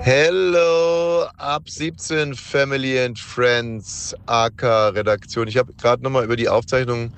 [0.00, 5.48] Hello, ab 17 Family and Friends, AK Redaktion.
[5.48, 7.12] Ich habe gerade nochmal über die Aufzeichnung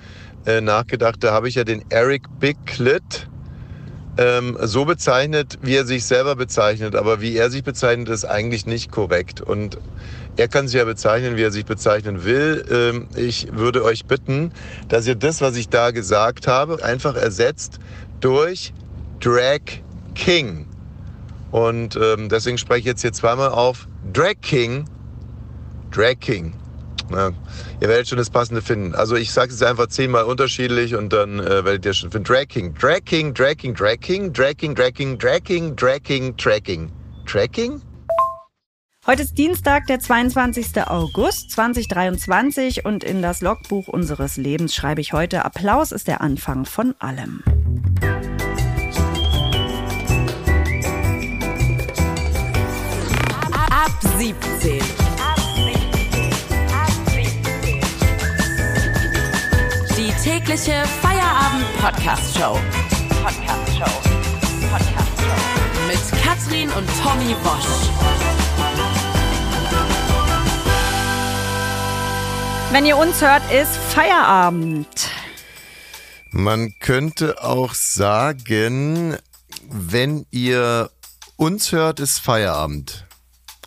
[0.46, 1.22] äh, nachgedacht.
[1.22, 3.28] Da habe ich ja den Eric Bigclit
[4.16, 6.96] ähm, so bezeichnet, wie er sich selber bezeichnet.
[6.96, 9.42] Aber wie er sich bezeichnet, ist eigentlich nicht korrekt.
[9.42, 9.76] Und
[10.38, 12.64] er kann sich ja bezeichnen, wie er sich bezeichnen will.
[12.70, 14.52] Ähm, ich würde euch bitten,
[14.88, 17.78] dass ihr das, was ich da gesagt habe, einfach ersetzt
[18.20, 18.72] durch
[19.20, 19.60] Drag
[20.14, 20.69] King.
[21.50, 24.84] Und ähm, deswegen spreche ich jetzt hier zweimal auf Drag King.
[25.90, 26.54] Drag King.
[27.10, 27.30] Ja,
[27.80, 28.94] ihr werdet schon das Passende finden.
[28.94, 32.28] Also ich sage es einfach zehnmal unterschiedlich und dann äh, werdet ihr schon finden.
[32.28, 36.02] Drag King, Drag King, Drag King, Drag King, Drag King, Drag King, Drag King, Drag
[36.02, 36.92] King, Tracking.
[37.26, 37.80] Tracking?
[39.06, 40.82] Heute ist Dienstag, der 22.
[40.86, 46.64] August 2023 und in das Logbuch unseres Lebens schreibe ich heute, Applaus ist der Anfang
[46.64, 47.42] von allem.
[54.20, 54.82] 17.
[59.96, 62.58] Die tägliche Feierabend-Podcast-Show.
[63.22, 63.94] Podcast-Show.
[64.70, 65.86] Podcast-Show.
[65.86, 67.88] Mit Katrin und Tommy Bosch.
[72.72, 75.08] Wenn ihr uns hört, ist Feierabend.
[76.30, 79.16] Man könnte auch sagen,
[79.70, 80.90] wenn ihr
[81.38, 83.06] uns hört, ist Feierabend.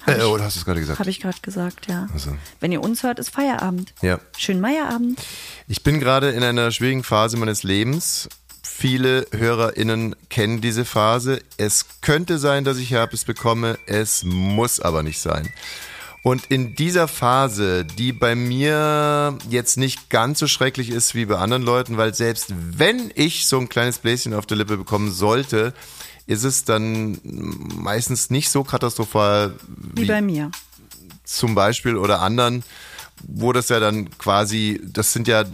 [0.06, 1.00] Hab Äh, ich- oder hast du es gerade gesagt?
[1.00, 2.08] Habe ich gerade gesagt, ja.
[2.14, 2.36] Also.
[2.60, 3.94] Wenn ihr uns hört, ist Feierabend.
[4.02, 4.20] Ja.
[4.38, 5.20] Schönen Meierabend.
[5.68, 8.30] Ich bin gerade in einer schwierigen Phase meines Lebens.
[8.64, 11.42] Viele HörerInnen kennen diese Phase.
[11.58, 13.78] Es könnte sein, dass ich Herpes bekomme.
[13.86, 15.50] Es muss aber nicht sein.
[16.24, 21.36] Und in dieser Phase, die bei mir jetzt nicht ganz so schrecklich ist wie bei
[21.36, 25.74] anderen Leuten, weil selbst wenn ich so ein kleines Bläschen auf der Lippe bekommen sollte,
[26.26, 29.54] ist es dann meistens nicht so katastrophal
[29.96, 30.52] Wie bei mir.
[31.24, 32.64] zum Beispiel oder anderen,
[33.26, 35.46] wo das ja dann quasi, das sind ja,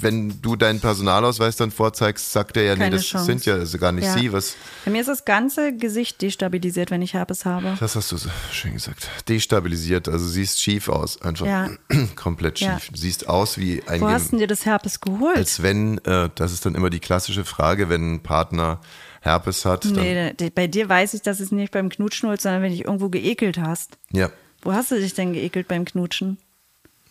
[0.00, 3.26] wenn du deinen Personalausweis dann vorzeigst, sagt er ja, nee, Keine das Chance.
[3.26, 4.14] sind ja also gar nicht Ja.
[4.14, 4.32] sie.
[4.32, 7.76] Was, Bei mir ist das ganze Gesicht destabilisiert, wenn ich Herpes habe.
[7.78, 9.08] das hast du so schön gesagt.
[9.28, 11.70] Destabilisiert, also siehst schief aus, einfach Ja.
[12.16, 12.68] komplett schief.
[12.68, 12.80] Ja.
[12.94, 15.36] Siehst aus wie ein Wo hast du dir das Herpes geholt?
[15.36, 18.80] als wenn, äh, das ist dann immer die klassische Frage, wenn ein Partner
[19.24, 22.70] Herpes hat, nee, bei dir weiß ich, dass es nicht beim Knutschen holst, sondern wenn
[22.70, 23.96] du dich irgendwo geekelt hast.
[24.12, 24.30] ja.
[24.60, 26.38] Wo hast du dich denn geekelt beim Knutschen?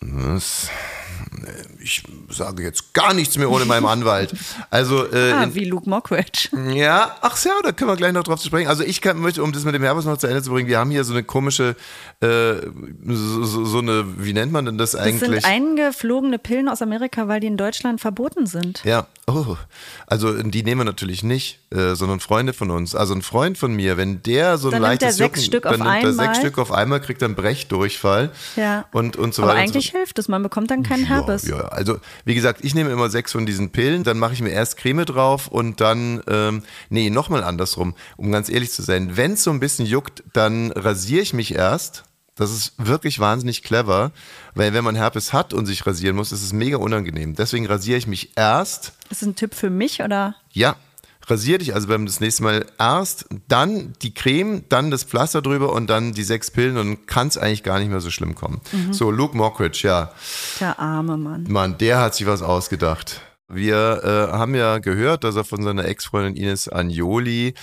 [0.04, 0.68] Das,
[1.46, 4.34] äh, ich sage jetzt gar nichts mehr ohne meinen Anwalt.
[4.70, 6.48] Also äh, Ah, wie Luke Mockridge.
[6.74, 8.68] Ja, ach ja, da können wir gleich noch drauf zu sprechen.
[8.68, 10.78] Also ich kann, möchte, um das mit dem Herpes noch zu Ende zu bringen, wir
[10.78, 11.74] haben hier so eine komische,
[12.20, 12.54] äh,
[13.06, 15.42] so, so, eine, wie nennt man denn das Das eigentlich?
[15.42, 18.82] sind eingeflogene Pillen aus Amerika, weil die in Deutschland verboten sind.
[18.84, 19.56] ja, oh,
[20.06, 22.94] also die nehmen wir natürlich nicht, äh, sondern Freunde von uns.
[22.94, 25.46] Also ein Freund von mir, wenn der so ein Dann nimmt leichtes er sechs Jucken,
[25.46, 26.12] Stück dann auf nimmt er einmal.
[26.26, 28.84] sechs Stück auf einmal, kriegt dann Brechdurchfall Ja.
[28.92, 29.62] und, und so Aber weiter.
[29.62, 29.93] eigentlich.
[29.94, 31.46] Hilft es, man bekommt dann keinen Herpes.
[31.46, 34.42] Ja, ja, also wie gesagt, ich nehme immer sechs von diesen Pillen, dann mache ich
[34.42, 39.16] mir erst Creme drauf und dann, ähm, nee, nochmal andersrum, um ganz ehrlich zu sein.
[39.16, 42.04] Wenn es so ein bisschen juckt, dann rasiere ich mich erst.
[42.36, 44.10] Das ist wirklich wahnsinnig clever,
[44.54, 47.36] weil wenn man Herpes hat und sich rasieren muss, ist es mega unangenehm.
[47.36, 48.92] Deswegen rasiere ich mich erst.
[49.08, 50.34] Ist das ein Tipp für mich oder?
[50.50, 50.74] Ja,
[51.30, 55.72] rasier dich also beim das nächste Mal erst, dann die Creme, dann das Pflaster drüber
[55.72, 58.60] und dann die sechs Pillen und kann es eigentlich gar nicht mehr so schlimm kommen.
[58.90, 60.12] So, Luke Mockridge, ja.
[60.60, 61.44] Der arme Mann.
[61.48, 63.20] Mann, der hat sich was ausgedacht.
[63.48, 67.54] Wir äh, haben ja gehört, dass er von seiner Ex-Freundin Ines Agnoli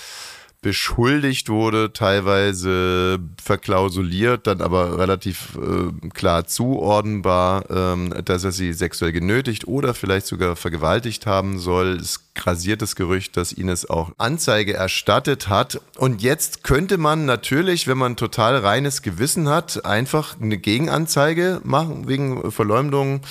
[0.61, 9.11] beschuldigt wurde, teilweise verklausuliert, dann aber relativ äh, klar zuordnenbar, ähm, dass er sie sexuell
[9.11, 11.97] genötigt oder vielleicht sogar vergewaltigt haben soll.
[11.99, 15.81] Es grasiert das Gerücht, dass Ines auch Anzeige erstattet hat.
[15.97, 22.07] Und jetzt könnte man natürlich, wenn man total reines Gewissen hat, einfach eine Gegenanzeige machen
[22.07, 23.21] wegen Verleumdung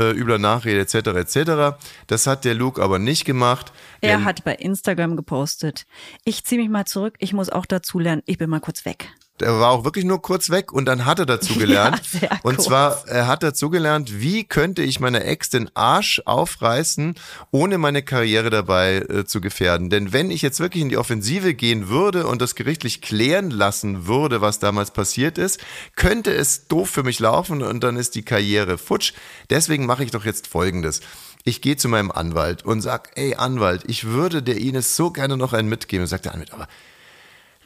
[0.00, 0.94] äh, übler Nachrede etc.
[0.94, 1.78] etc.
[2.06, 3.72] Das hat der Luke aber nicht gemacht.
[4.00, 5.86] Er hat bei Instagram gepostet.
[6.24, 9.10] Ich ziehe mich mal zurück, ich muss auch dazulernen, ich bin mal kurz weg.
[9.40, 12.02] Der war auch wirklich nur kurz weg und dann hat er dazu gelernt.
[12.20, 12.66] Ja, und kurz.
[12.66, 17.14] zwar, er hat dazu gelernt, wie könnte ich meiner Ex den Arsch aufreißen,
[17.50, 19.90] ohne meine Karriere dabei äh, zu gefährden.
[19.90, 24.06] Denn wenn ich jetzt wirklich in die Offensive gehen würde und das gerichtlich klären lassen
[24.06, 25.60] würde, was damals passiert ist,
[25.96, 29.12] könnte es doof für mich laufen und dann ist die Karriere futsch.
[29.48, 31.00] Deswegen mache ich doch jetzt Folgendes.
[31.44, 35.36] Ich gehe zu meinem Anwalt und sag, ey Anwalt, ich würde der Ines so gerne
[35.36, 36.02] noch einen mitgeben.
[36.02, 36.68] Und sagt der Anwalt, aber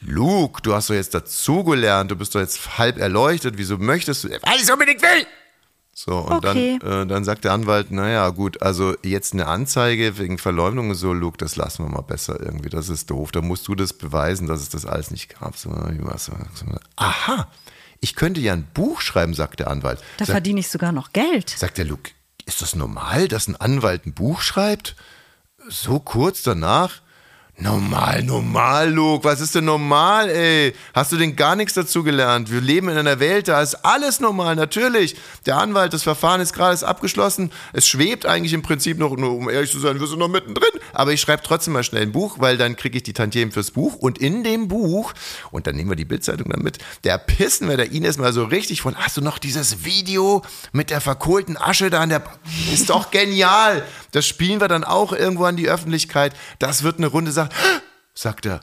[0.07, 4.29] Luke, du hast doch jetzt dazugelernt, du bist doch jetzt halb erleuchtet, wieso möchtest du,
[4.31, 5.27] weil ich es unbedingt will.
[5.97, 6.79] So, und Okay.
[6.83, 10.97] dann, äh, dann sagt der Anwalt, naja, gut, also jetzt eine Anzeige wegen Verleumdung und
[10.97, 12.69] so, Luke, das lassen wir mal besser irgendwie.
[12.69, 13.31] Das ist doof.
[13.31, 15.57] Da musst du das beweisen, dass es das alles nicht gab.
[15.57, 15.71] So?
[16.97, 17.49] Aha,
[18.01, 20.01] ich könnte ja ein Buch schreiben, sagt der Anwalt.
[20.17, 21.49] Da Sagt, verdiene ich sogar noch Geld.
[21.51, 22.11] sagt der Luke,
[22.45, 24.97] ist das normal, dass ein Anwalt ein Buch schreibt?
[25.69, 27.03] So kurz danach?
[27.57, 29.23] Normal, normal, Luke.
[29.23, 30.75] Was ist denn normal, ey?
[30.93, 32.51] Hast du denn gar nichts dazu gelernt?
[32.51, 35.15] Wir leben in einer Welt, da ist alles normal, natürlich.
[35.47, 37.53] Der Anwalt, das Verfahren ist gerade abgeschlossen.
[37.73, 40.69] Es schwebt eigentlich im Prinzip noch, nur um ehrlich zu sein, wir sind noch mittendrin.
[40.93, 43.71] Aber ich schreibe trotzdem mal schnell ein Buch, weil dann kriege ich die Tantiemen fürs
[43.71, 43.95] Buch.
[43.95, 45.13] Und in dem Buch,
[45.53, 48.45] und dann nehmen wir die Bildzeitung dann mit, der pissen wir der Ines mal so
[48.45, 50.43] richtig von, hast du noch dieses Video
[50.73, 52.25] mit der verkohlten Asche da an der,
[52.73, 53.85] ist doch genial.
[54.11, 56.35] Das spielen wir dann auch irgendwo an die Öffentlichkeit.
[56.59, 57.44] Das wird eine runde Sache,
[58.15, 58.61] sagt er.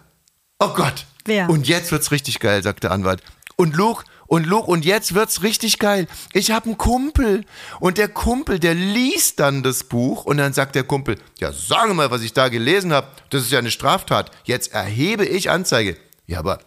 [0.60, 1.06] Oh Gott.
[1.26, 1.50] Wer?
[1.50, 3.22] Und jetzt wird's richtig geil, sagt der Anwalt.
[3.56, 6.08] Und Luke, und Luke, und jetzt wird's richtig geil.
[6.34, 7.44] Ich habe einen Kumpel.
[7.80, 11.94] Und der Kumpel, der liest dann das Buch und dann sagt der Kumpel, ja, sag
[11.94, 13.08] mal, was ich da gelesen habe.
[13.30, 14.32] Das ist ja eine Straftat.
[14.46, 15.98] Jetzt erhebe ich Anzeige.
[16.28, 16.60] Ja, aber,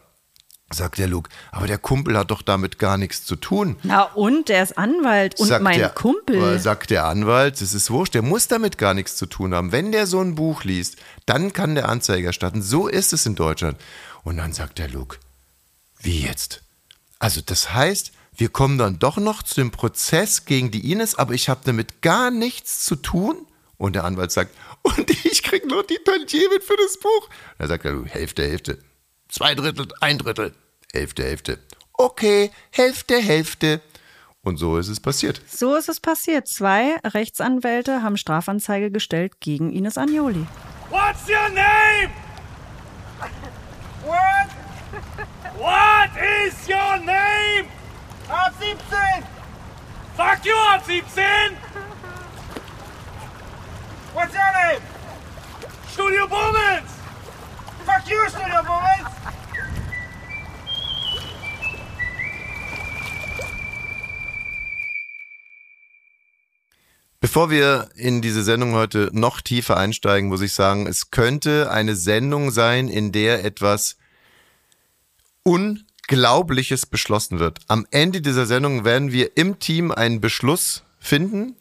[0.75, 3.77] sagt der Luke, aber der Kumpel hat doch damit gar nichts zu tun.
[3.83, 6.59] Na und, der ist Anwalt und Sagt mein der, Kumpel.
[6.59, 9.73] Sagt der Anwalt, das ist wurscht, der muss damit gar nichts zu tun haben.
[9.73, 12.63] Wenn der so ein Buch liest, dann kann der Anzeige erstatten.
[12.63, 13.79] So ist es in Deutschland.
[14.23, 15.19] Und dann sagt der Luke,
[16.01, 16.63] wie jetzt?
[17.19, 21.35] Also das heißt, wir kommen dann doch noch zu dem Prozess gegen die Ines, aber
[21.35, 23.47] ich habe damit gar nichts zu tun?
[23.77, 27.29] Und der Anwalt sagt, und ich krieg noch die Tantiemen für das Buch.
[27.59, 28.79] Da sagt er, Hälfte, Hälfte.
[29.29, 30.55] Zwei Drittel, ein Drittel.
[30.95, 31.59] Hälfte, Hälfte.
[31.93, 33.81] Okay, Hälfte, Hälfte.
[34.43, 35.41] Und so ist es passiert.
[35.49, 36.47] So ist es passiert.
[36.47, 40.47] Zwei Rechtsanwälte haben Strafanzeige gestellt gegen Ines Agnoli.
[40.91, 42.13] What's your name?
[44.05, 44.49] What?
[45.59, 46.11] What
[46.47, 47.69] is your name?
[48.29, 49.25] Ab 17!
[50.17, 51.57] Fuck you, ab 17!
[54.15, 54.83] What's your name?
[55.93, 56.91] Studio Bummens!
[57.85, 59.44] Fuck you, Studio Bummens!
[67.25, 71.97] Bevor wir in diese Sendung heute noch tiefer einsteigen, muss ich sagen, es könnte eine
[71.97, 73.97] Sendung sein, in der etwas
[75.43, 77.61] Unglaubliches beschlossen wird.
[77.67, 81.57] Am Ende dieser Sendung werden wir im Team einen Beschluss finden,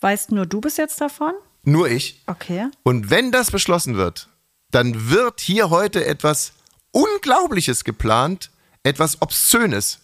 [0.00, 1.34] Weißt nur du bis jetzt davon?
[1.64, 2.22] nur ich.
[2.26, 2.68] Okay.
[2.82, 4.30] Und wenn das beschlossen wird,
[4.70, 6.54] dann wird hier heute etwas
[6.92, 8.50] Unglaubliches geplant,
[8.84, 9.98] etwas Obszönes,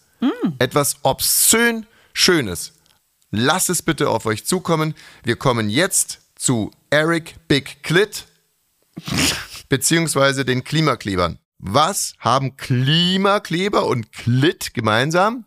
[0.59, 2.75] etwas obszön Schönes.
[3.31, 4.95] Lasst es bitte auf euch zukommen.
[5.23, 8.27] Wir kommen jetzt zu Eric Big Clit
[9.69, 11.39] beziehungsweise den Klimaklebern.
[11.59, 15.45] Was haben Klimakleber und Clit gemeinsam?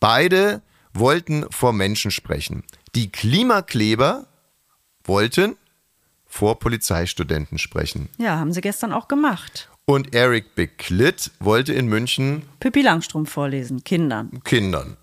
[0.00, 2.64] Beide wollten vor Menschen sprechen.
[2.94, 4.26] Die Klimakleber
[5.04, 5.56] wollten
[6.26, 8.08] vor Polizeistudenten sprechen.
[8.18, 9.68] Ja, haben sie gestern auch gemacht.
[9.84, 14.42] Und Eric Beklitt wollte in München Pippi Langstrumpf vorlesen, Kindern.
[14.42, 14.96] Kindern.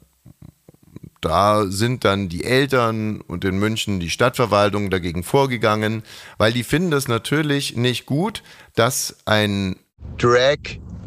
[1.23, 6.03] Da sind dann die Eltern und in München die Stadtverwaltung dagegen vorgegangen,
[6.37, 8.43] weil die finden das natürlich nicht gut,
[8.75, 9.77] dass ein
[10.17, 10.57] Drag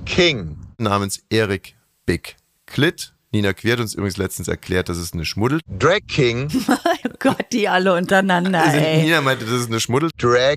[0.07, 1.75] King namens Eric
[2.07, 5.61] Big Clit, Nina Quert uns übrigens letztens erklärt, das ist eine Schmuddel.
[5.69, 9.03] Drag King Oh Gott, die alle untereinander, Also ey.
[9.03, 10.11] Nina meinte, das ist eine Schmuddel.
[10.17, 10.57] Drag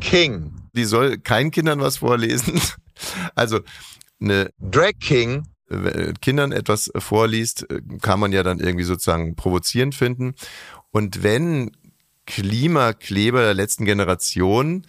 [0.00, 0.52] King.
[0.72, 2.58] Die soll keinen Kindern was vorlesen.
[3.34, 3.60] Also
[4.20, 5.42] eine Drag King,
[6.20, 10.34] Kindern etwas vorliest, äh, kann man ja dann irgendwie sozusagen provozierend finden.
[10.90, 11.72] Und wenn
[12.26, 14.86] Klimakleber der letzten Generation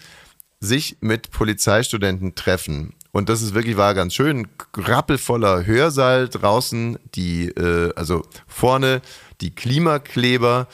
[0.59, 2.93] sich mit Polizeistudenten treffen.
[3.11, 9.01] Und das ist wirklich war ganz schön, rappelvoller Hörsaal draußen, die, äh, also vorne
[9.41, 10.67] die Klimakleber.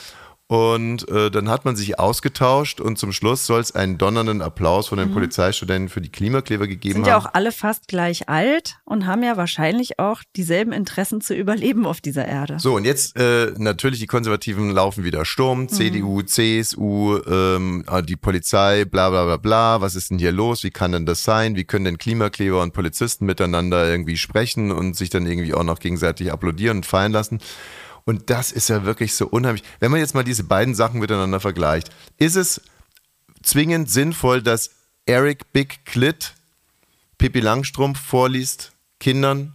[0.52, 4.90] Und äh, dann hat man sich ausgetauscht und zum Schluss soll es einen donnernden Applaus
[4.90, 7.26] von den Polizeistudenten für die Klimakleber gegeben Sind ja haben.
[7.26, 12.02] auch alle fast gleich alt und haben ja wahrscheinlich auch dieselben Interessen zu überleben auf
[12.02, 12.60] dieser Erde.
[12.60, 18.18] So, und jetzt äh, natürlich die Konservativen laufen wieder Sturm, CDU, CSU, ähm, ah, die
[18.18, 21.56] Polizei, bla bla bla bla, was ist denn hier los, wie kann denn das sein,
[21.56, 25.80] wie können denn Klimakleber und Polizisten miteinander irgendwie sprechen und sich dann irgendwie auch noch
[25.80, 27.40] gegenseitig applaudieren und feiern lassen.
[28.06, 29.64] Und das ist ja wirklich so unheimlich.
[29.80, 32.62] Wenn man jetzt mal diese beiden Sachen miteinander vergleicht, ist es
[33.44, 34.72] zwingend sinnvoll, dass
[35.06, 36.34] Eric Big Clit
[37.18, 39.54] Pippi Langstrumpf vorliest Kindern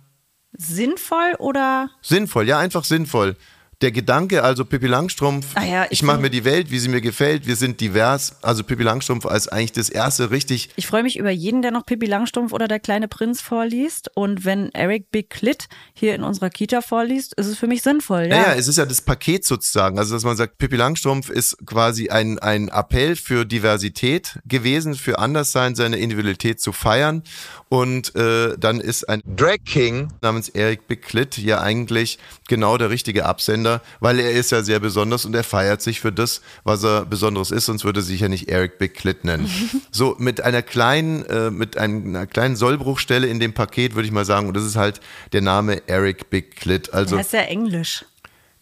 [0.59, 3.37] Sinnvoll oder Sinnvoll, ja, einfach sinnvoll.
[3.83, 6.89] Der Gedanke, also Pippi Langstrumpf, Ah ja, ich, ich mache mir die Welt, wie sie
[6.89, 8.37] mir gefällt, wir sind divers.
[8.43, 11.85] Also Pippi Langstrumpf als eigentlich das erste richtig Ich freue mich über jeden, der noch
[11.85, 14.11] Pippi Langstrumpf oder der kleine Prinz vorliest.
[14.15, 18.23] Und wenn Eric Big Clit hier in unserer Kita vorliest, ist es für mich sinnvoll.
[18.23, 19.99] Ja, Naja, es ist ja das Paket sozusagen.
[19.99, 25.19] Also, dass man sagt, Pippi Langstrumpf ist quasi ein, ein Appell für Diversität gewesen, für
[25.19, 27.23] Anderssein, seine Individualität zu feiern.
[27.69, 32.19] Und äh, dann ist ein Drag King namens Eric Bicklett ja eigentlich
[32.49, 33.66] genau der richtige Absender,
[34.01, 37.51] weil er ist ja sehr besonders und er feiert sich für das, was er Besonderes
[37.51, 39.51] ist, sonst würde er sich ja nicht Eric Bicklett nennen.
[39.91, 44.25] so, mit einer kleinen, äh, mit einer kleinen Sollbruchstelle in dem Paket würde ich mal
[44.25, 45.01] sagen, und das ist halt
[45.33, 46.93] der Name Eric Bicklett.
[46.93, 48.05] Also, das ist ja Englisch.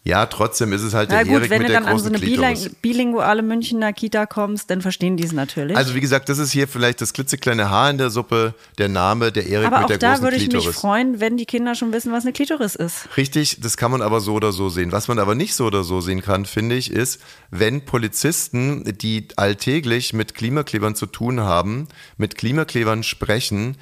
[0.07, 1.97] Ja, trotzdem ist es halt Na der gut, Erik wenn mit du der dann an
[1.97, 2.63] so eine Klitoris.
[2.65, 5.75] biling bilinguale Münchner Kita kommst, dann verstehen die es natürlich.
[5.75, 9.31] Also wie gesagt, das ist hier vielleicht das klitzekleine Haar in der Suppe, der Name,
[9.31, 10.75] der Erik aber mit auch der da großen würde ich mich Klitoris.
[10.75, 13.09] freuen, wenn die Kinder schon wissen, was eine Klitoris ist.
[13.17, 14.91] Richtig, das kann man aber so oder so sehen.
[14.91, 17.19] Was man aber nicht so oder so sehen kann, finde ich, ist,
[17.49, 23.75] wenn Polizisten, die alltäglich mit Klimaklebern zu tun haben, mit Klimaklebern sprechen,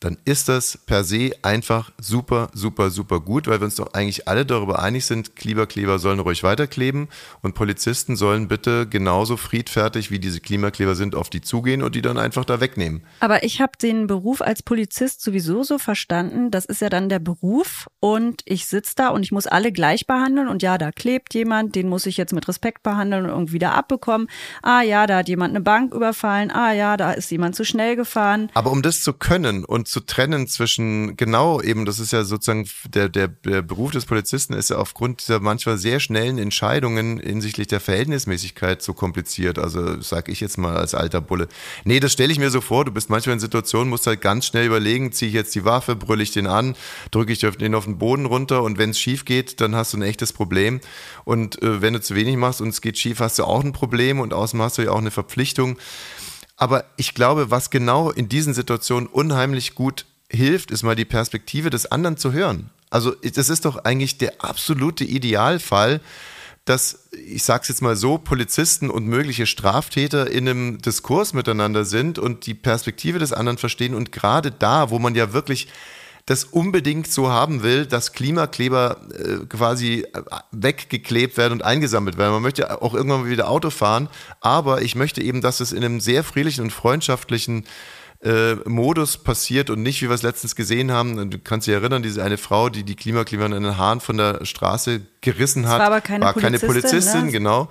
[0.00, 4.28] dann ist das per se einfach super, super, super gut, weil wir uns doch eigentlich
[4.28, 7.08] alle darüber einig sind, Klimakleber sollen ruhig weiterkleben
[7.42, 12.02] und Polizisten sollen bitte genauso friedfertig, wie diese Klimakleber sind, auf die zugehen und die
[12.02, 13.02] dann einfach da wegnehmen.
[13.20, 17.18] Aber ich habe den Beruf als Polizist sowieso so verstanden, das ist ja dann der
[17.18, 21.34] Beruf und ich sitze da und ich muss alle gleich behandeln und ja, da klebt
[21.34, 24.28] jemand, den muss ich jetzt mit Respekt behandeln und irgendwie da abbekommen.
[24.62, 26.50] Ah ja, da hat jemand eine Bank überfallen.
[26.50, 28.50] Ah ja, da ist jemand zu schnell gefahren.
[28.54, 32.68] Aber um das zu können und zu trennen zwischen, genau eben, das ist ja sozusagen,
[32.92, 37.68] der, der, der Beruf des Polizisten ist ja aufgrund dieser manchmal sehr schnellen Entscheidungen hinsichtlich
[37.68, 39.58] der Verhältnismäßigkeit so kompliziert.
[39.58, 41.48] Also sag ich jetzt mal als alter Bulle.
[41.84, 44.44] Nee, das stelle ich mir so vor, du bist manchmal in Situationen, musst halt ganz
[44.44, 46.76] schnell überlegen, ziehe ich jetzt die Waffe, brülle ich den an,
[47.10, 49.96] drücke ich den auf den Boden runter und wenn es schief geht, dann hast du
[49.96, 50.80] ein echtes Problem.
[51.24, 53.72] Und äh, wenn du zu wenig machst und es geht schief, hast du auch ein
[53.72, 55.78] Problem und außerdem hast du ja auch eine Verpflichtung.
[56.58, 61.70] Aber ich glaube, was genau in diesen Situationen unheimlich gut hilft, ist mal die Perspektive
[61.70, 62.70] des anderen zu hören.
[62.90, 66.00] Also das ist doch eigentlich der absolute Idealfall,
[66.64, 72.18] dass, ich sag's jetzt mal so, Polizisten und mögliche Straftäter in einem Diskurs miteinander sind
[72.18, 75.68] und die Perspektive des anderen verstehen und gerade da, wo man ja wirklich
[76.28, 82.32] das unbedingt so haben will, dass Klimakleber äh, quasi äh, weggeklebt werden und eingesammelt werden.
[82.34, 84.10] Man möchte auch irgendwann mal wieder Auto fahren,
[84.42, 87.64] aber ich möchte eben, dass es in einem sehr friedlichen und freundschaftlichen
[88.22, 91.30] äh, Modus passiert und nicht, wie wir es letztens gesehen haben.
[91.30, 94.44] Du kannst dich erinnern, diese eine Frau, die die Klimakleber in den Haaren von der
[94.44, 97.32] Straße gerissen hat, war aber keine keine Polizistin, Polizistin, ne?
[97.32, 97.68] genau.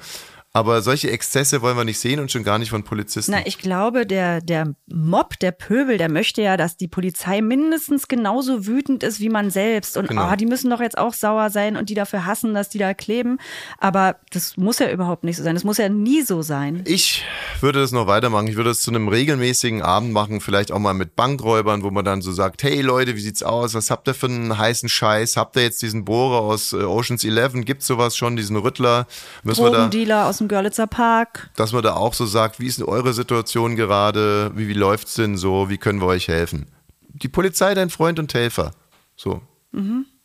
[0.53, 3.31] Aber solche Exzesse wollen wir nicht sehen und schon gar nicht von Polizisten.
[3.31, 8.07] Na, ich glaube, der, der Mob, der Pöbel, der möchte ja, dass die Polizei mindestens
[8.07, 9.97] genauso wütend ist wie man selbst.
[9.97, 10.23] Und Genau.
[10.23, 12.93] ah, die müssen doch jetzt auch sauer sein und die dafür hassen, dass die da
[12.95, 13.37] kleben.
[13.77, 15.53] Aber das muss ja überhaupt nicht so sein.
[15.53, 16.81] Das muss ja nie so sein.
[16.85, 17.23] Ich
[17.61, 18.47] würde das noch weitermachen.
[18.47, 22.03] Ich würde es zu einem regelmäßigen Abend machen, vielleicht auch mal mit Bankräubern, wo man
[22.05, 23.75] dann so sagt, hey Leute, wie sieht's aus?
[23.75, 25.37] Was habt ihr für einen heißen Scheiß?
[25.37, 27.65] Habt ihr jetzt diesen Bohrer aus äh, Oceans 11?
[27.65, 29.05] Gibt's sowas schon, diesen Rüttler?
[29.43, 31.49] Müssen wir da, aus dem Görlitzer Park.
[31.55, 34.51] dass man da auch so sagt, wie ist denn eure Situation gerade?
[34.55, 35.69] Wie, wie läuft's denn so?
[35.69, 36.67] Wie können wir euch helfen?
[37.09, 38.71] Die Polizei, dein Freund und Helfer.
[39.15, 39.41] So.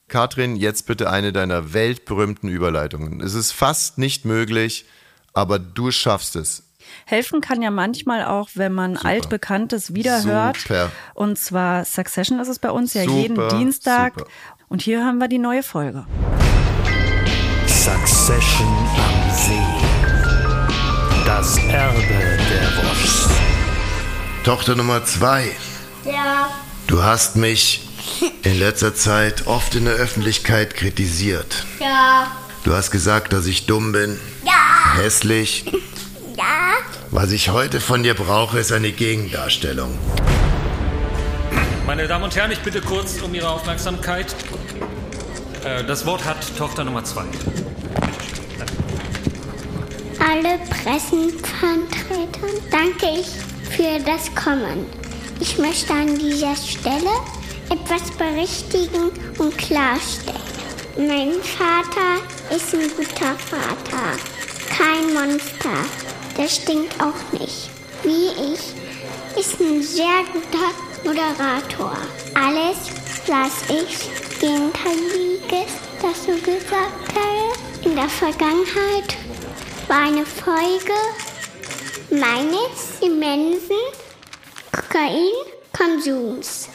[0.08, 3.20] Katrin, jetzt bitte eine deiner weltberühmten Überleitungen.
[3.20, 4.84] Es ist fast nicht möglich,
[5.32, 6.64] aber du schaffst es.
[7.06, 10.58] Helfen kann ja manchmal auch, wenn man altbekanntes wiederhört.
[10.58, 10.90] Super.
[11.14, 14.14] Und zwar Succession ist es bei uns ja Super, jeden Dienstag.
[14.18, 14.30] super.
[14.68, 16.04] Und hier haben wir die neue Folge.
[17.66, 19.91] Succession am See.
[21.26, 23.28] Das Erbe der Woschs.
[24.44, 25.50] Tochter Nummer zwei,
[26.04, 26.48] Ja,
[26.86, 27.88] du hast mich
[28.42, 31.64] in letzter Zeit oft in der Öffentlichkeit kritisiert.
[31.80, 32.26] ja,
[32.64, 35.64] Du hast gesagt, dass ich dumm bin, ja, hässlich.
[36.36, 36.44] ja.
[37.10, 39.98] Was ich heute von dir brauche, ist eine Gegendarstellung.
[41.86, 44.34] Meine Damen und Herren, ich bitte kurz um Ihre Aufmerksamkeit.
[45.64, 47.24] Äh, Das Wort hat Tochter Nummer zwei.
[50.24, 53.26] Alle Pressenvertreter danke ich
[53.74, 54.86] für das Kommen.
[55.40, 57.10] Ich möchte an dieser Stelle
[57.68, 60.38] etwas berichtigen und klarstellen.
[60.96, 62.22] Mein Vater
[62.54, 64.16] ist ein guter Vater,
[64.68, 65.74] kein Monster.
[66.38, 67.70] Der stinkt auch nicht.
[68.04, 70.70] Wie ich, ist ein sehr guter
[71.04, 71.96] Moderator.
[72.34, 72.76] Alles,
[73.26, 79.16] was ich Gegenteiliges dazu gesagt habe, in der Vergangenheit
[79.92, 80.94] eine Folge
[82.10, 83.76] meines immensen
[84.72, 86.68] Kokainkonsums.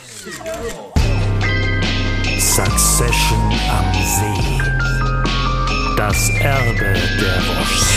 [2.39, 4.61] Succession am See.
[5.97, 7.96] Das Erbe der Woschs.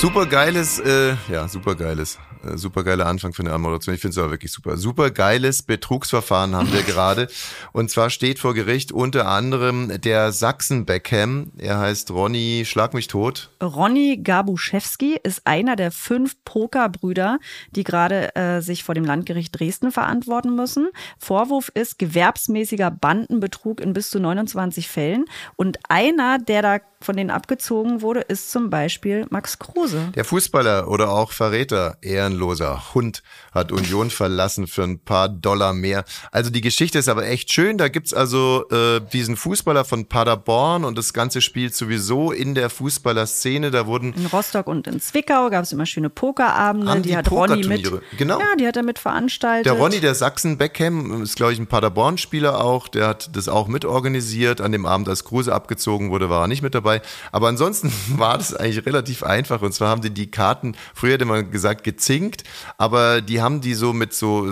[0.00, 3.94] Super geiles, äh, ja, super geiles, äh, super geiler Anfang für eine Anmoderation.
[3.94, 4.78] Ich finde es aber wirklich super.
[4.78, 7.28] Super geiles Betrugsverfahren haben wir gerade.
[7.72, 11.52] Und zwar steht vor Gericht unter anderem der Sachsen-Beckham.
[11.58, 13.50] Er heißt Ronny, schlag mich tot.
[13.62, 17.38] Ronny Gabuschewski ist einer der fünf Pokerbrüder,
[17.76, 20.88] die gerade äh, sich vor dem Landgericht Dresden verantworten müssen.
[21.18, 25.26] Vorwurf ist gewerbsmäßiger Bandenbetrug in bis zu 29 Fällen.
[25.56, 30.12] Und einer, der da von denen abgezogen wurde, ist zum Beispiel Max Kruse.
[30.14, 36.04] Der Fußballer oder auch Verräter, ehrenloser Hund, hat Union verlassen für ein paar Dollar mehr.
[36.30, 37.78] Also die Geschichte ist aber echt schön.
[37.78, 42.68] Da gibt's also äh, diesen Fußballer von Paderborn und das Ganze spielt sowieso in der
[42.68, 43.70] Fußballerszene.
[43.70, 47.00] Da wurden In Rostock und in Zwickau gab es immer schöne Pokerabende.
[47.00, 47.90] Die, die hat Ronny mit.
[48.18, 48.38] Genau.
[48.38, 49.64] Ja, die hat er mit veranstaltet.
[49.64, 52.88] Der Ronny, der Sachsen-Beckham, ist, glaube ich, ein Paderborn-Spieler auch.
[52.88, 54.60] Der hat das auch mitorganisiert.
[54.60, 56.89] An dem Abend, als Kruse abgezogen wurde, war er nicht mit dabei.
[57.32, 59.62] Aber ansonsten war das eigentlich relativ einfach.
[59.62, 62.44] Und zwar haben die die Karten, früher hätte man gesagt, gezinkt,
[62.78, 64.50] aber die haben die so mit so,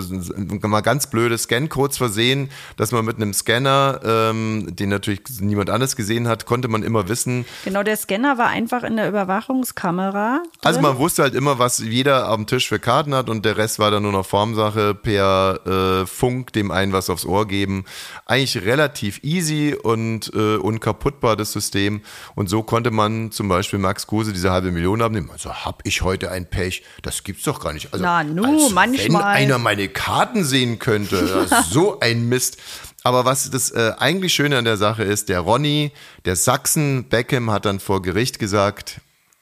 [0.61, 5.95] mal ganz blöde Scan-Codes versehen, dass man mit einem Scanner, ähm, den natürlich niemand anderes
[5.95, 10.43] gesehen hat, konnte man immer wissen, Genau, der Scanner war einfach in der Überwachungskamera.
[10.63, 10.89] Also drin.
[10.89, 13.91] man wusste halt immer, was jeder am Tisch für Karten hat und der Rest war
[13.91, 17.85] dann nur noch Formsache per äh, Funk, dem einen was aufs Ohr geben.
[18.25, 22.01] Eigentlich relativ easy und äh, unkaputtbar das System.
[22.39, 25.29] Und so konnte man zum Beispiel Max Kruse diese halbe Million abnehmen.
[25.29, 26.83] Also hab ich heute ein Pech?
[27.01, 27.91] Das gibt's doch gar nicht.
[27.91, 29.23] Also, Na, nu, als Wenn manchmal.
[29.35, 32.55] einer meine Karten sehen könnte, so ein Mist.
[33.03, 35.91] Aber was das äh, eigentlich Schöne an der Sache ist, der Ronny,
[36.23, 39.01] der Sachsen Beckham hat dann vor Gericht gesagt,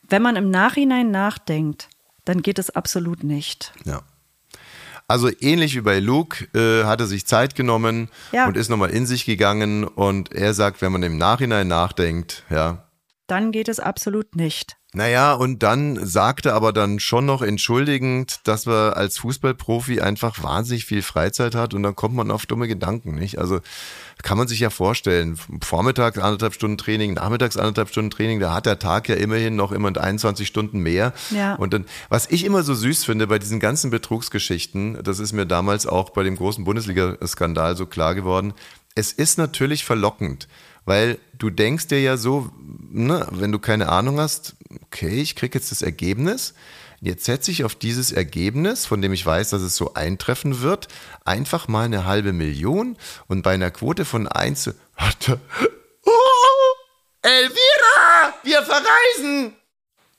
[0.10, 1.90] Wenn man im Nachhinein nachdenkt,
[2.26, 3.74] dann geht es absolut nicht.
[3.86, 4.02] Ja.
[5.08, 8.48] Also ähnlich wie bei Luke äh, hat er sich Zeit genommen Ja.
[8.48, 12.86] und ist nochmal in sich gegangen und er sagt, wenn man im Nachhinein nachdenkt, ja.
[13.28, 14.78] Dann geht es absolut nicht.
[14.94, 20.86] Naja, und dann sagte aber dann schon noch entschuldigend, dass man als Fußballprofi einfach wahnsinnig
[20.86, 23.38] viel Freizeit hat und dann kommt man auf dumme Gedanken, nicht?
[23.38, 23.60] Also
[24.24, 28.66] kann man sich ja vorstellen, vormittags anderthalb Stunden Training, nachmittags anderthalb Stunden Training, da hat
[28.66, 31.14] der Tag ja immerhin noch immer 21 Stunden mehr.
[31.32, 31.56] Ja.
[31.56, 35.46] Und dann, was ich immer so süß finde bei diesen ganzen Betrugsgeschichten, das ist mir
[35.46, 38.54] damals auch bei dem großen Bundesliga-Skandal so klar geworden,
[38.96, 40.48] es ist natürlich verlockend,
[40.88, 42.50] weil du denkst dir ja so,
[42.90, 46.54] ne, wenn du keine Ahnung hast, okay, ich krieg jetzt das Ergebnis,
[47.02, 50.88] jetzt setze ich auf dieses Ergebnis, von dem ich weiß, dass es so eintreffen wird,
[51.26, 55.42] einfach mal eine halbe Million und bei einer Quote von 1, warte,
[56.06, 56.12] oh,
[57.22, 59.58] Elvira, wir verreisen!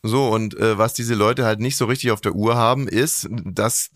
[0.02, 3.26] So, und äh, was diese Leute halt nicht so richtig auf der Uhr haben, ist,
[3.30, 3.88] dass,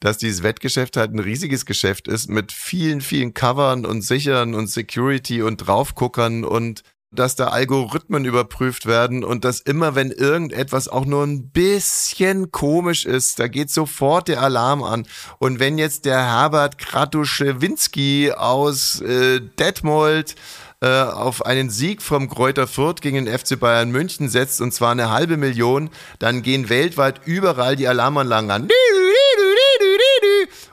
[0.00, 4.68] dass dieses Wettgeschäft halt ein riesiges Geschäft ist mit vielen, vielen Covern und Sichern und
[4.68, 11.04] Security und Draufguckern und dass da Algorithmen überprüft werden und dass immer, wenn irgendetwas auch
[11.04, 15.06] nur ein bisschen komisch ist, da geht sofort der Alarm an.
[15.38, 20.36] Und wenn jetzt der Herbert Kratuschewinski aus äh, Detmold
[20.82, 24.92] äh, auf einen Sieg vom Kräuter Fürth gegen den FC Bayern München setzt und zwar
[24.92, 28.68] eine halbe Million, dann gehen weltweit überall die Alarmanlagen an.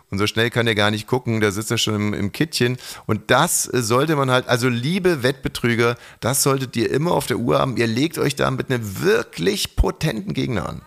[0.09, 2.77] Und so schnell kann er gar nicht gucken, da sitzt er schon im, im Kittchen.
[3.07, 7.37] Und das äh, sollte man halt, also liebe Wettbetrüger, das solltet ihr immer auf der
[7.37, 7.77] Uhr haben.
[7.77, 10.81] Ihr legt euch da mit einem wirklich potenten Gegner an.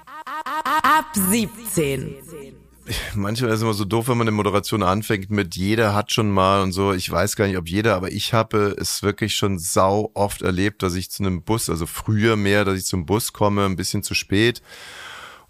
[0.64, 2.16] Ab 17.
[3.14, 6.30] Manchmal ist es immer so doof, wenn man eine Moderation anfängt mit jeder hat schon
[6.30, 6.92] mal und so.
[6.92, 10.82] Ich weiß gar nicht, ob jeder, aber ich habe es wirklich schon sau oft erlebt,
[10.82, 14.02] dass ich zu einem Bus, also früher mehr, dass ich zum Bus komme, ein bisschen
[14.02, 14.62] zu spät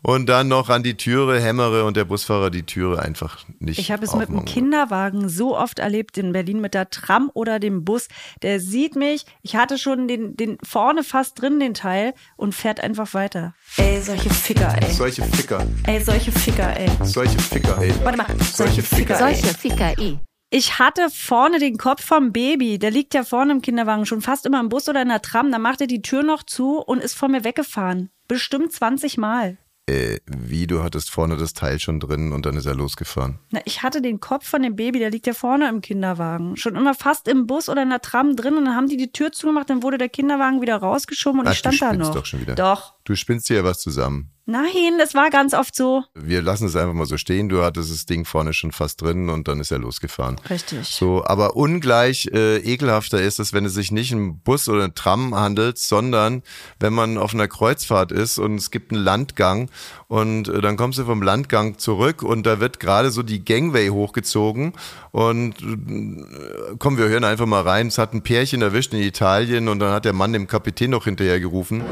[0.02, 3.90] und dann noch an die Türe hämmere und der Busfahrer die Türe einfach nicht Ich
[3.90, 4.44] habe es mit dem.
[4.44, 8.08] Kinderwagen so oft erlebt in Berlin mit der Tram oder dem Bus.
[8.42, 12.80] Der sieht mich, ich hatte schon den, den vorne fast drin, den Teil, und fährt
[12.80, 13.54] einfach weiter.
[13.76, 14.92] Ey, solche Ficker, ey.
[14.92, 16.90] Solche Ficker, Ey, solche Ficker, ey.
[17.02, 17.92] solche Ficker, ey.
[18.02, 19.34] Warte mal, solche Ficker, ey.
[19.34, 20.18] Solche Ficker, i.
[20.52, 24.46] Ich hatte vorne den Kopf vom Baby, der liegt ja vorne im Kinderwagen, schon fast
[24.46, 25.52] immer im Bus oder in der Tram.
[25.52, 28.10] Dann macht er die Tür noch zu und ist vor mir weggefahren.
[28.26, 29.58] Bestimmt 20 Mal.
[29.90, 33.40] Äh, wie, du hattest vorne das Teil schon drin und dann ist er losgefahren.
[33.50, 36.56] Na, ich hatte den Kopf von dem Baby, der liegt ja vorne im Kinderwagen.
[36.56, 39.10] Schon immer fast im Bus oder in der Tram drin und dann haben die die
[39.10, 42.14] Tür zugemacht, dann wurde der Kinderwagen wieder rausgeschoben und Ach, ich stand da noch.
[42.14, 42.54] doch schon wieder.
[42.54, 42.94] Doch.
[43.04, 44.30] Du spinnst dir ja was zusammen.
[44.50, 46.02] Nein, das war ganz oft so.
[46.14, 47.48] Wir lassen es einfach mal so stehen.
[47.48, 50.40] Du hattest das Ding vorne schon fast drin und dann ist er losgefahren.
[50.50, 50.88] Richtig.
[50.88, 54.94] So, aber ungleich äh, ekelhafter ist es, wenn es sich nicht um Bus oder ein
[54.96, 56.42] Tram handelt, sondern
[56.80, 59.70] wenn man auf einer Kreuzfahrt ist und es gibt einen Landgang
[60.08, 63.90] und äh, dann kommst du vom Landgang zurück und da wird gerade so die Gangway
[63.90, 64.72] hochgezogen
[65.12, 67.86] und äh, komm, wir hören einfach mal rein.
[67.86, 71.04] Es hat ein Pärchen erwischt in Italien und dann hat der Mann dem Kapitän noch
[71.04, 71.84] hinterher gerufen.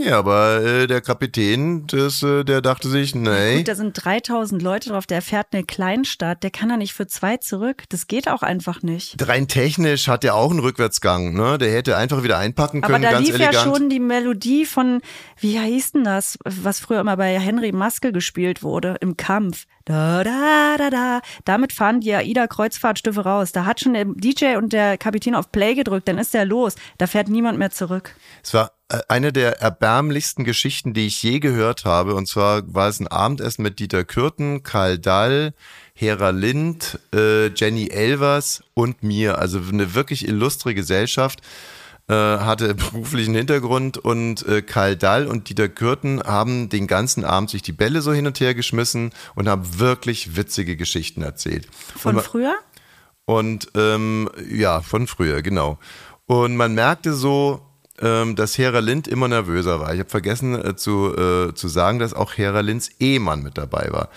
[0.00, 3.56] Ja, aber äh, der Kapitän, das, äh, der dachte sich, nee.
[3.58, 7.08] Gut, da sind 3000 Leute drauf, der fährt eine Kleinstadt, der kann da nicht für
[7.08, 7.82] zwei zurück.
[7.88, 9.16] Das geht auch einfach nicht.
[9.26, 11.58] Rein technisch hat er auch einen Rückwärtsgang, ne?
[11.58, 13.54] Der hätte einfach wieder einpacken können, Aber da lief elegant.
[13.54, 15.00] ja schon die Melodie von,
[15.40, 19.66] wie hieß denn das, was früher immer bei Henry Maske gespielt wurde, im Kampf.
[19.84, 21.20] Da, da, da, da.
[21.44, 23.50] Damit fahren die AIDA-Kreuzfahrtschiffe raus.
[23.50, 26.76] Da hat schon der DJ und der Kapitän auf Play gedrückt, dann ist der los.
[26.98, 28.14] Da fährt niemand mehr zurück.
[28.44, 28.77] Es war
[29.08, 32.14] eine der erbärmlichsten Geschichten, die ich je gehört habe.
[32.14, 35.52] Und zwar war es ein Abendessen mit Dieter Kürten, Karl Dall,
[35.94, 39.38] Hera Lind, äh, Jenny Elvers und mir.
[39.38, 41.42] Also eine wirklich illustre Gesellschaft
[42.08, 47.50] äh, hatte beruflichen Hintergrund und äh, Karl Dall und Dieter Kürten haben den ganzen Abend
[47.50, 51.68] sich die Bälle so hin und her geschmissen und haben wirklich witzige Geschichten erzählt.
[51.74, 52.54] Von und, früher?
[53.26, 55.78] und ähm, ja, von früher, genau.
[56.24, 57.67] Und man merkte so,
[58.00, 59.92] ähm, dass Hera Lind immer nervöser war.
[59.92, 63.88] Ich habe vergessen äh, zu, äh, zu sagen, dass auch Hera Linds Ehemann mit dabei
[63.90, 64.08] war.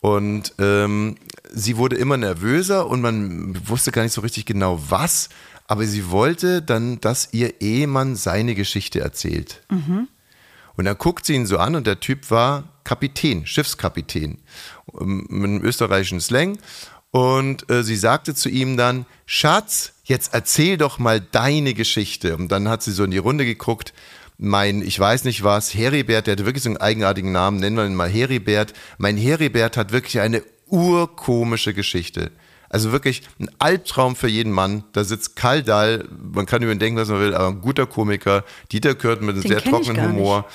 [0.00, 1.16] Und ähm,
[1.50, 5.30] sie wurde immer nervöser und man wusste gar nicht so richtig genau was,
[5.66, 9.62] aber sie wollte dann, dass ihr Ehemann seine Geschichte erzählt.
[10.76, 14.38] Und dann guckt sie ihn so an und der Typ war Kapitän, Schiffskapitän,
[15.00, 16.58] ähm, mit einem österreichischen Slang.
[17.14, 22.36] Und äh, sie sagte zu ihm dann, Schatz, jetzt erzähl doch mal deine Geschichte.
[22.36, 23.94] Und dann hat sie so in die Runde geguckt.
[24.36, 27.86] Mein, ich weiß nicht was, Heribert, der hatte wirklich so einen eigenartigen Namen, nennen wir
[27.86, 28.72] ihn mal Heribert.
[28.98, 32.32] Mein Heribert hat wirklich eine urkomische Geschichte.
[32.68, 34.82] Also wirklich ein Albtraum für jeden Mann.
[34.92, 37.86] Da sitzt Karl Dahl, man kann über ihn denken, was man will, aber ein guter
[37.86, 38.42] Komiker.
[38.72, 40.02] Dieter Kürten mit einem Den sehr trockenen.
[40.02, 40.46] Humor.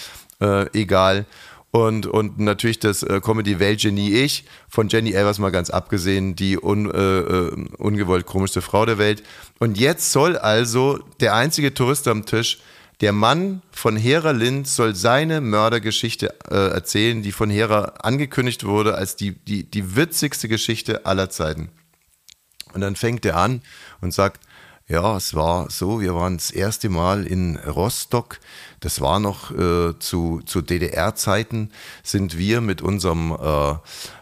[0.42, 1.26] Äh, egal.
[1.72, 6.90] Und, und natürlich das äh, Comedy-Welt-Genie Ich, von Jenny Elvers mal ganz abgesehen, die un,
[6.90, 9.22] äh, äh, ungewollt komischste Frau der Welt.
[9.60, 12.60] Und jetzt soll also der einzige Tourist am Tisch,
[13.02, 18.96] der Mann von Hera Lind, soll seine Mördergeschichte äh, erzählen, die von Hera angekündigt wurde
[18.96, 21.70] als die, die, die witzigste Geschichte aller Zeiten.
[22.74, 23.62] Und dann fängt er an
[24.02, 24.42] und sagt,
[24.90, 28.40] ja, es war so, wir waren das erste Mal in Rostock.
[28.80, 31.70] Das war noch äh, zu, zu DDR-Zeiten,
[32.02, 33.76] sind wir mit unserem, äh,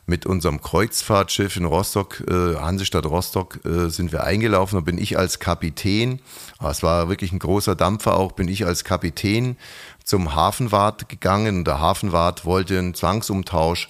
[0.08, 4.76] mit unserem Kreuzfahrtschiff in Rostock, äh, Hansestadt Rostock, äh, sind wir eingelaufen.
[4.76, 6.20] Da bin ich als Kapitän,
[6.60, 9.56] ah, es war wirklich ein großer Dampfer auch, bin ich als Kapitän
[10.04, 11.64] zum Hafenwart gegangen.
[11.64, 13.88] Der Hafenwart wollte einen Zwangsumtausch.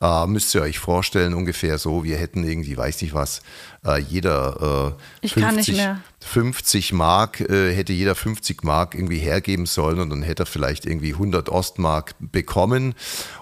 [0.00, 3.42] Äh, müsst ihr euch vorstellen, ungefähr so, wir hätten irgendwie, weiß nicht was,
[3.84, 5.98] äh, jeder äh, Ich kann nicht mehr.
[6.20, 10.86] 50 Mark, äh, hätte jeder 50 Mark irgendwie hergeben sollen und dann hätte er vielleicht
[10.86, 12.94] irgendwie 100 Ostmark bekommen.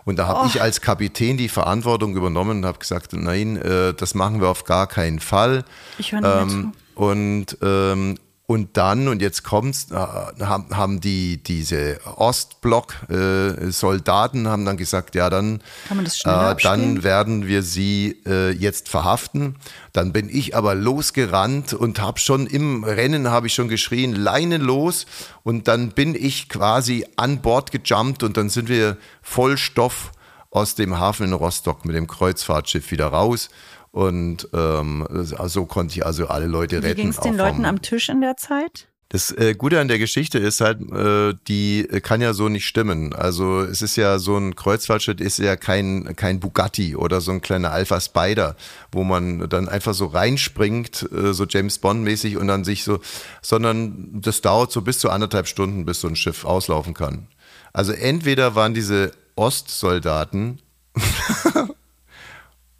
[0.06, 0.46] Und da habe Oh.
[0.46, 4.64] ich als Kapitän die Verantwortung übernommen und habe gesagt, nein, äh, das machen wir auf
[4.64, 5.62] gar keinen Fall.
[5.98, 8.16] Ich höre nicht Ähm, und, ähm,
[8.48, 15.28] und dann, und jetzt kommt's, äh, haben, haben die, diese Ostblock-Soldaten haben dann gesagt, ja,
[15.30, 19.56] dann, Kann man das schneller äh, dann werden wir sie äh, jetzt verhaften.
[19.92, 24.58] Dann bin ich aber losgerannt und habe schon im Rennen habe ich schon geschrien, Leine
[24.58, 25.06] los.
[25.42, 30.12] Und dann bin ich quasi an Bord gejumpt und dann sind wir voll Stoff
[30.50, 33.50] aus dem Hafen in Rostock mit dem Kreuzfahrtschiff wieder raus.
[33.96, 37.00] Und ähm, so konnte ich also alle Leute Wie retten.
[37.00, 38.88] ging es den Leuten am Tisch in der Zeit?
[39.08, 43.14] das äh, Gute an der Geschichte ist halt, äh, die kann ja so nicht stimmen.
[43.14, 47.40] Also es ist ja so ein Kreuzfahrtschiff ist ja kein kein Bugatti oder so ein
[47.40, 48.54] kleiner Alpha Spider,
[48.92, 52.98] wo man dann einfach so reinspringt, äh, so James Bond mäßig und dann sich so,
[53.40, 57.28] sondern das dauert so bis zu anderthalb Stunden, bis so ein Schiff auslaufen kann.
[57.72, 60.60] Also entweder waren diese Ostsoldaten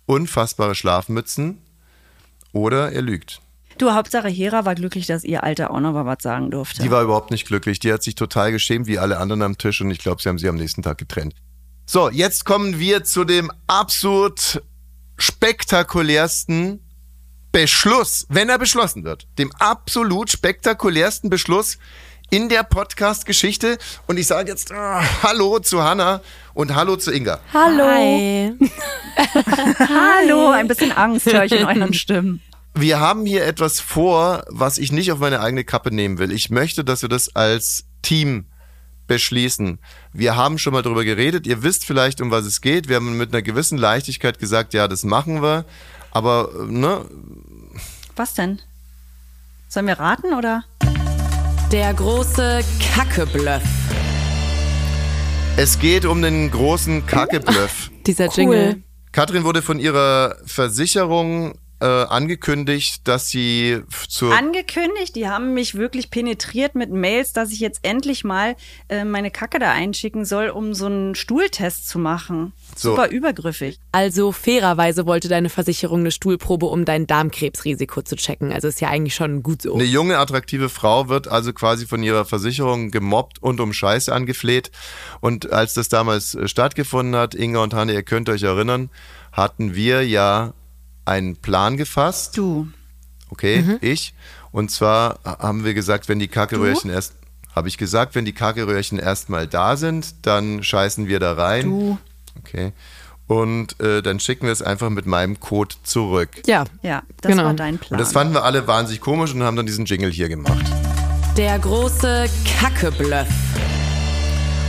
[0.06, 1.58] unfassbare Schlafmützen
[2.52, 3.40] oder er lügt.
[3.78, 6.82] Du, Hauptsache Hera war glücklich, dass ihr Alter auch noch mal was sagen durfte.
[6.82, 7.78] Die war überhaupt nicht glücklich.
[7.78, 9.82] Die hat sich total geschämt, wie alle anderen am Tisch.
[9.82, 11.34] Und ich glaube, sie haben sie am nächsten Tag getrennt.
[11.84, 14.62] So, jetzt kommen wir zu dem absolut
[15.18, 16.80] spektakulärsten
[17.52, 19.28] Beschluss, wenn er beschlossen wird.
[19.38, 21.78] Dem absolut spektakulärsten Beschluss
[22.30, 23.78] in der Podcast-Geschichte.
[24.06, 26.20] Und ich sage jetzt ah, Hallo zu Hanna
[26.54, 27.40] und Hallo zu Inga.
[27.52, 28.54] Hallo.
[29.78, 32.42] Hallo, ein bisschen Angst höre ich in euren Stimmen.
[32.74, 36.30] Wir haben hier etwas vor, was ich nicht auf meine eigene Kappe nehmen will.
[36.30, 38.46] Ich möchte, dass wir das als Team
[39.06, 39.78] beschließen.
[40.12, 41.46] Wir haben schon mal drüber geredet.
[41.46, 42.88] Ihr wisst vielleicht, um was es geht.
[42.88, 45.64] Wir haben mit einer gewissen Leichtigkeit gesagt, ja, das machen wir.
[46.10, 47.04] Aber, äh, ne,
[48.14, 48.60] Was denn?
[49.68, 50.64] Sollen wir raten oder?
[51.72, 52.60] Der große
[52.94, 53.62] Kackebluff.
[55.56, 57.90] es geht um den großen Kackebluff.
[58.06, 58.82] Dieser Jingle.
[59.10, 66.10] Katrin wurde von ihrer Versicherung äh, angekündigt, dass sie zur Angekündigt, die haben mich wirklich
[66.10, 68.56] penetriert mit Mails, dass ich jetzt endlich mal
[68.88, 72.54] äh, meine Kacke da einschicken soll, um so einen Stuhltest zu machen.
[72.74, 72.90] So.
[72.90, 73.78] Super übergriffig.
[73.92, 78.52] Also fairerweise wollte deine Versicherung eine Stuhlprobe, um dein Darmkrebsrisiko zu checken.
[78.52, 79.74] Also ist ja eigentlich schon gut so.
[79.74, 84.70] Eine junge, attraktive Frau wird also quasi von ihrer Versicherung gemobbt und um Scheiße angefleht.
[85.20, 88.88] Und als das damals äh, stattgefunden hat, Inga und Hanne, ihr könnt euch erinnern,
[89.32, 90.54] hatten wir ja
[91.06, 92.36] einen Plan gefasst.
[92.36, 92.68] Du.
[93.30, 93.78] Okay, Mhm.
[93.80, 94.14] ich.
[94.52, 97.14] Und zwar haben wir gesagt, wenn die Kackeröhrchen erst,
[97.54, 101.64] habe ich gesagt, wenn die Kackeröhrchen erstmal da sind, dann scheißen wir da rein.
[101.64, 101.98] Du.
[102.38, 102.72] Okay.
[103.26, 106.28] Und äh, dann schicken wir es einfach mit meinem Code zurück.
[106.46, 106.64] Ja.
[106.82, 107.44] Ja, das Genau.
[107.46, 107.92] war dein Plan.
[107.92, 110.64] Und das fanden wir alle wahnsinnig komisch und haben dann diesen Jingle hier gemacht.
[111.36, 112.26] Der große
[112.60, 113.26] Kackebluff.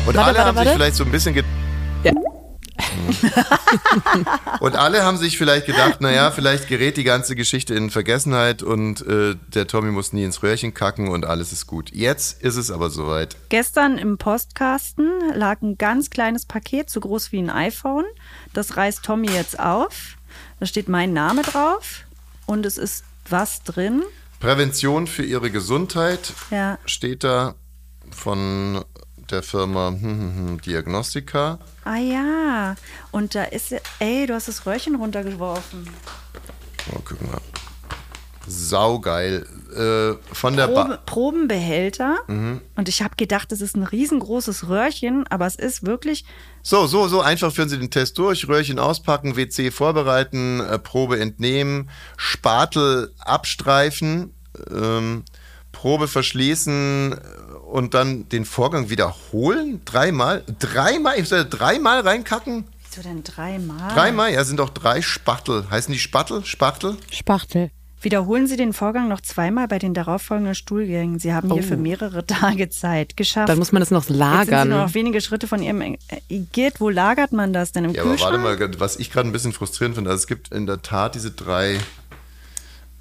[0.07, 0.77] Und Warte, alle warte, haben sich warte.
[0.79, 1.35] vielleicht so ein bisschen.
[4.59, 9.05] und alle haben sich vielleicht gedacht, naja, vielleicht gerät die ganze Geschichte in Vergessenheit und
[9.05, 11.91] äh, der Tommy muss nie ins Röhrchen kacken und alles ist gut.
[11.93, 13.35] Jetzt ist es aber soweit.
[13.49, 18.05] Gestern im Postkasten lag ein ganz kleines Paket, so groß wie ein iPhone.
[18.53, 20.17] Das reißt Tommy jetzt auf.
[20.59, 22.01] Da steht mein Name drauf
[22.45, 24.03] und es ist was drin.
[24.39, 26.77] Prävention für ihre Gesundheit Ja.
[26.85, 27.55] steht da
[28.11, 28.83] von
[29.31, 31.59] der Firma hm, hm, hm, Diagnostica.
[31.83, 32.75] Ah ja,
[33.11, 35.87] und da ist, ey, du hast das Röhrchen runtergeworfen.
[36.93, 37.41] Oh, guck mal.
[38.47, 39.45] Saugeil.
[39.75, 42.17] Äh, von der Probe, ba Probenbehälter.
[42.27, 42.61] Mhm.
[42.75, 46.23] Und ich habe gedacht, es ist ein riesengroßes Röhrchen, aber es ist wirklich,
[46.63, 51.19] So, so, so einfach führen Sie den Test durch, Röhrchen auspacken, WC vorbereiten, äh, Probe
[51.19, 54.33] entnehmen, Spatel abstreifen,
[54.71, 55.23] ähm,
[55.73, 57.19] Probe verschließen
[57.71, 59.81] und dann den Vorgang wiederholen?
[59.85, 60.43] Dreimal?
[60.59, 61.19] Dreimal?
[61.19, 62.65] Ich soll dreimal reinkacken?
[62.89, 63.93] wieso denn dreimal?
[63.93, 64.33] Dreimal?
[64.33, 65.65] Ja, sind doch drei Spachtel.
[65.69, 66.43] Heißen die Spachtel?
[66.45, 66.97] Spachtel?
[67.11, 67.69] Spachtel.
[67.99, 71.17] Wiederholen Sie den Vorgang noch zweimal bei den darauffolgenden Stuhlgängen.
[71.17, 73.49] Sie haben hier für mehrere Tage Zeit geschafft.
[73.49, 74.69] Dann muss man das noch Jetzt sind Sie nur lagern.
[74.69, 76.79] noch wenige Schritte von Ihrem äh, Igitt.
[76.79, 77.85] Wo lagert man das denn?
[77.85, 78.59] Im Ja, aber warte Kühlschrank?
[78.71, 81.31] mal, was ich gerade ein bisschen frustrierend finde, also es gibt in der Tat diese
[81.31, 81.79] drei,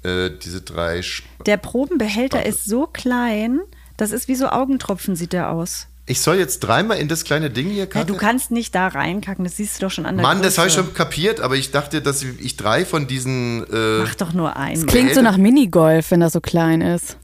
[0.03, 2.49] äh, diese drei Sp Der Probenbehälter Spachtel.
[2.53, 3.59] ist so klein,
[3.97, 5.87] das ist wie so Augentropfen, sieht der aus.
[6.09, 8.07] Ich soll jetzt dreimal in das kleine Ding hier Ja, kacken?
[8.07, 10.69] du kannst nicht da reinkacken, das siehst du doch schon an der Mann, das habe
[10.69, 10.85] ich Größe.
[10.87, 13.65] schon kapiert, aber ich dachte, dass ich drei von diesen.
[13.69, 14.85] Äh, Mach doch nur einen.
[14.85, 17.17] Klingt so nach Minigolf, wenn das so klein ist.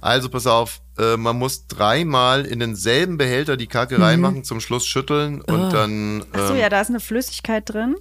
[0.00, 4.02] also pass auf, äh, man muss dreimal in denselben Behälter die Kacke Mhm.
[4.04, 5.52] reinmachen, zum Schluss schütteln Oh.
[5.52, 6.24] und dann.
[6.32, 7.96] Ach so, ähm, ja, da ist eine Flüssigkeit drin.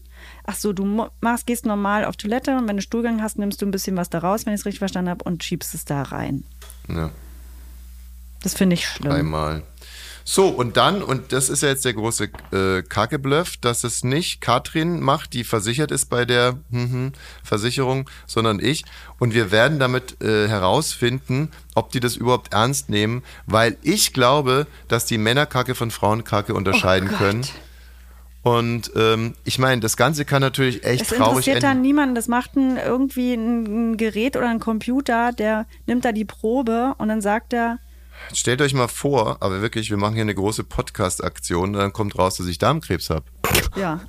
[0.46, 0.86] Ach so, du
[1.22, 4.10] machst, gehst normal auf Toilette und wenn du Stuhlgang hast, nimmst du ein bisschen was
[4.12, 6.44] da raus, wenn ich es richtig verstanden habe, und schiebst es da rein.
[6.88, 7.10] ja,
[8.42, 9.12] Das finde ich schlimm.
[9.12, 9.64] dreimal.
[10.32, 14.42] So, und dann, und das ist ja jetzt der große äh, Kackebluff, dass es nicht
[14.42, 18.84] Katrin macht, die versichert ist bei der mhm, Versicherung, sondern ich.
[19.18, 24.68] Und wir werden damit äh, herausfinden, ob die das überhaupt ernst nehmen, weil ich glaube,
[24.88, 27.48] dass die Männerkacke von Frauenkacke unterscheiden Oh können.
[28.44, 32.14] Und ähm, ich meine, das Ganze kann natürlich echt Es traurig interessiert dann niemanden.
[32.14, 36.94] Das macht ein, irgendwie ein, ein Gerät oder ein Computer, der nimmt da die Probe
[37.00, 37.80] und dann sagt er,
[38.34, 42.38] Stellt euch mal vor, aber wirklich, wir machen hier eine große Podcast-Aktion, dann kommt raus,
[42.38, 43.26] dass ich Darmkrebs habe.
[43.76, 44.02] ja.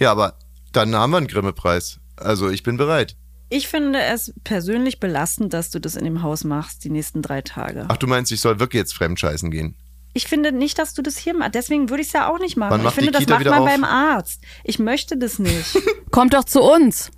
[0.00, 0.34] Ja, aber
[0.72, 1.98] dann haben wir einen Grimme-Preis.
[2.16, 3.16] Also ich bin bereit.
[3.50, 7.40] Ich finde es persönlich belastend, dass du das in dem Haus machst, die nächsten drei
[7.40, 7.86] Tage.
[7.88, 9.74] Ach, du meinst, ich soll wirklich jetzt fremdscheißen gehen?
[10.12, 11.54] Ich finde nicht, dass du das hier machst.
[11.54, 12.84] Deswegen würde ich es ja auch nicht machen.
[12.84, 13.68] Ich finde, die das macht man auf?
[13.68, 14.42] beim Arzt.
[14.64, 15.78] Ich möchte das nicht.
[16.10, 17.10] Kommt doch zu uns.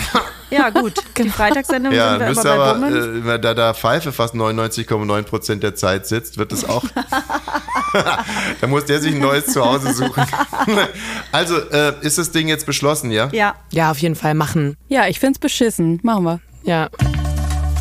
[0.50, 0.94] ja, gut.
[1.16, 3.26] Die Freitagssendung Ja, sind wir aber bei aber, Bummens.
[3.26, 6.84] äh, da da Pfeife fast 99,9 Prozent der Zeit sitzt, wird es auch.
[8.60, 10.24] da muss der sich ein neues Zuhause suchen.
[11.32, 13.28] also, äh, ist das Ding jetzt beschlossen, ja?
[13.32, 13.54] ja.
[13.70, 14.76] Ja, auf jeden Fall machen.
[14.88, 16.00] Ja, ich find's beschissen.
[16.02, 16.40] Machen wir.
[16.64, 16.88] Ja.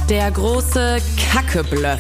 [0.10, 1.00] Der große
[1.32, 2.00] Kackebluff.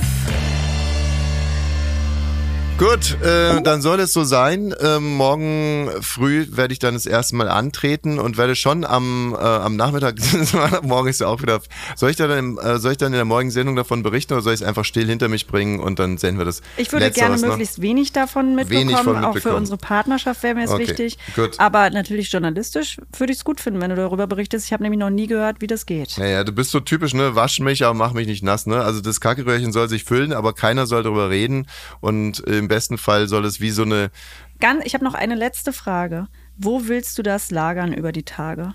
[2.77, 4.71] Gut, äh, dann soll es so sein.
[4.81, 9.43] Ähm, morgen früh werde ich dann das erste Mal antreten und werde schon am, äh,
[9.43, 10.17] am Nachmittag,
[10.83, 11.59] morgen ist ja auch wieder,
[11.95, 14.43] soll ich, dann, im- äh, soll ich dann in der morgigen Sendung davon berichten oder
[14.43, 17.05] soll ich es einfach still hinter mich bringen und dann senden wir das Ich würde
[17.05, 17.47] Letzteres gerne noch?
[17.49, 18.89] möglichst wenig davon mitbekommen.
[18.89, 19.55] Wenig von Auch für mitbekommen.
[19.55, 21.17] unsere Partnerschaft wäre mir es Okay, wichtig.
[21.35, 21.59] gut.
[21.59, 24.67] Aber natürlich journalistisch würde ich es gut finden, wenn du darüber berichtest.
[24.67, 26.11] Ich habe nämlich noch nie gehört, wie das geht.
[26.17, 27.33] Ja, ja, du bist so typisch, ne?
[27.35, 28.81] Wasch mich, aber mach mich nicht nass, ne?
[28.83, 31.65] Also das Kackeröhrchen soll sich füllen, aber keiner soll darüber reden
[32.01, 34.11] und im besten Fall soll es wie so eine
[34.59, 36.27] Ganz, ich habe noch eine letzte Frage.
[36.57, 38.73] Wo willst du das lagern über die Tage?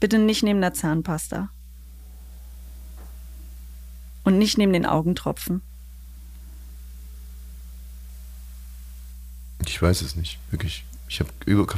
[0.00, 1.50] Bitte nicht neben der Zahnpasta.
[4.22, 5.60] Und nicht neben den Augentropfen.
[9.66, 10.84] Ich weiß es nicht, wirklich.
[11.08, 11.30] Ich habe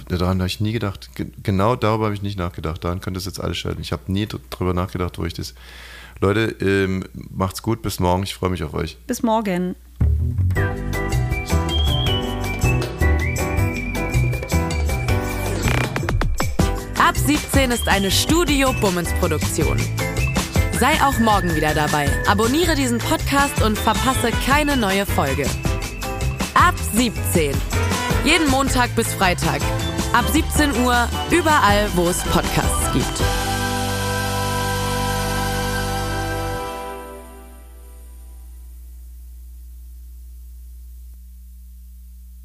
[0.08, 1.10] daran habe ich nie gedacht.
[1.16, 2.84] Ge- Genau darüber habe ich nicht nachgedacht.
[2.84, 3.80] Daran könnte es jetzt alles schalten.
[3.80, 5.54] Ich habe nie drüber nachgedacht, wo ich das.
[6.20, 8.22] Leute, ähm, macht's gut, bis morgen.
[8.22, 8.96] Ich freue mich auf euch.
[9.06, 9.76] Bis morgen.
[16.98, 19.78] Ab 17 ist eine Studio Bummens Produktion.
[20.78, 22.08] Sei auch morgen wieder dabei.
[22.26, 25.46] Abonniere diesen Podcast und verpasse keine neue Folge.
[26.54, 27.54] Ab 17.
[28.24, 29.60] Jeden Montag bis Freitag.
[30.12, 33.45] Ab 17 Uhr überall, wo es Podcasts gibt.